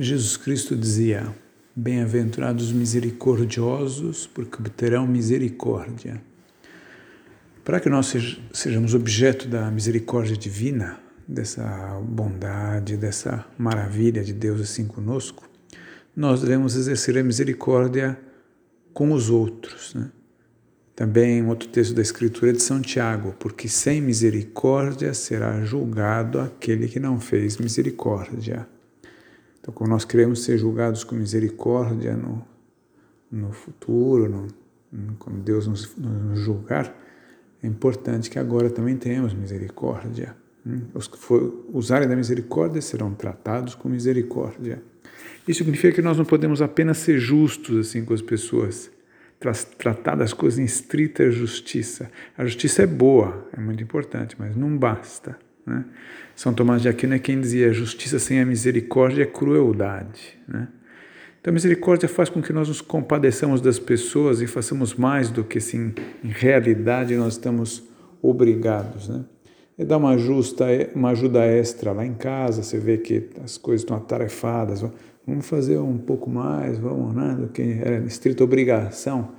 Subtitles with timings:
[0.00, 1.34] Jesus Cristo dizia:
[1.74, 6.22] Bem-aventurados misericordiosos, porque obterão misericórdia.
[7.64, 8.14] Para que nós
[8.52, 15.50] sejamos objeto da misericórdia divina, dessa bondade, dessa maravilha de Deus assim conosco,
[16.14, 18.16] nós devemos exercer a misericórdia
[18.94, 19.94] com os outros.
[19.94, 20.12] Né?
[20.94, 26.86] Também um outro texto da Escritura de São Tiago, porque sem misericórdia será julgado aquele
[26.86, 28.66] que não fez misericórdia.
[29.68, 32.42] Então, como nós queremos ser julgados com misericórdia no,
[33.30, 34.26] no futuro,
[34.90, 36.96] no, quando Deus nos, nos julgar,
[37.62, 40.34] é importante que agora também tenhamos misericórdia.
[40.66, 40.84] Hum?
[40.94, 44.82] Os que for, usarem da misericórdia serão tratados com misericórdia.
[45.46, 48.90] Isso significa que nós não podemos apenas ser justos assim com as pessoas,
[49.76, 52.10] tratar das coisas em estrita justiça.
[52.38, 55.36] A justiça é boa, é muito importante, mas não basta.
[55.68, 55.84] Né?
[56.34, 60.38] São Tomás de Aquino é quem dizia: justiça sem a misericórdia é crueldade.
[60.46, 60.68] Né?
[61.40, 65.44] Então, a misericórdia faz com que nós nos compadeçamos das pessoas e façamos mais do
[65.44, 65.94] que, sim,
[66.24, 67.84] em realidade, nós estamos
[68.22, 69.08] obrigados.
[69.08, 69.24] Né?
[69.76, 73.82] É dar uma, justa, uma ajuda extra lá em casa, você vê que as coisas
[73.82, 74.84] estão atarefadas,
[75.24, 79.36] vamos fazer um pouco mais, vamos, né, do que era estrita obrigação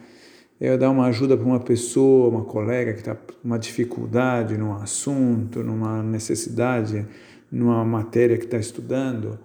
[0.60, 4.74] é dar uma ajuda para uma pessoa, uma colega que está com uma dificuldade num
[4.74, 7.06] assunto, numa necessidade,
[7.50, 9.40] numa matéria que está estudando,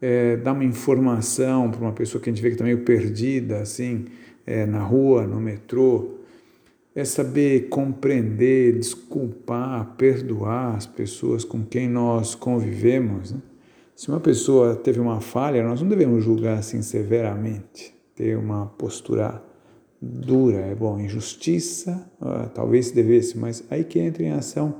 [0.00, 3.58] é, dar uma informação para uma pessoa que a gente vê que está meio perdida,
[3.58, 4.04] assim,
[4.46, 6.18] é, na rua, no metrô,
[6.94, 13.32] é saber compreender, desculpar, perdoar as pessoas com quem nós convivemos.
[13.32, 13.40] Né?
[13.94, 19.42] Se uma pessoa teve uma falha, nós não devemos julgar assim severamente, ter uma postura
[20.00, 24.76] dura, é bom, injustiça, uh, talvez devesse, mas aí que entra em ação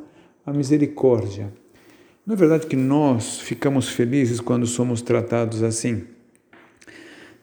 [0.46, 1.52] a misericórdia.
[2.24, 6.04] Não é verdade que nós ficamos felizes quando somos tratados assim?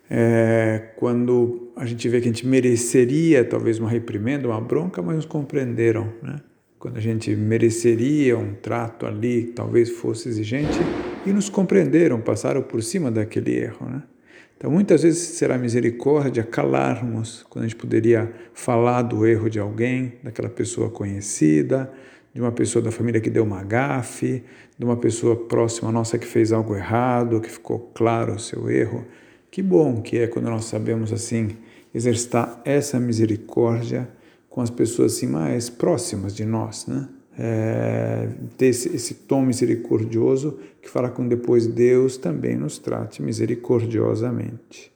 [0.10, 5.16] É, quando a gente vê que a gente mereceria talvez uma reprimenda, uma bronca, mas
[5.16, 6.40] nos compreenderam, né?
[6.78, 10.78] Quando a gente mereceria um trato ali, talvez fosse exigente,
[11.26, 14.04] e nos compreenderam, passaram por cima daquele erro, né?
[14.58, 20.14] Então, muitas vezes será misericórdia calarmos, quando a gente poderia falar do erro de alguém,
[20.24, 21.92] daquela pessoa conhecida,
[22.34, 24.44] de uma pessoa da família que deu uma gafe,
[24.78, 29.06] de uma pessoa próxima nossa que fez algo errado, que ficou claro o seu erro.
[29.52, 31.56] Que bom que é quando nós sabemos assim
[31.94, 34.10] exercitar essa misericórdia
[34.50, 37.08] com as pessoas assim mais próximas de nós, né?
[37.38, 44.95] É, ter esse, esse tom misericordioso que fala com depois Deus também nos trate misericordiosamente.